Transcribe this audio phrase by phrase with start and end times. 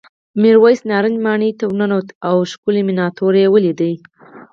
[0.41, 3.93] میرويس نارنج ماڼۍ ته ورننوت او ښکلې مېناتوري یې ولیدل.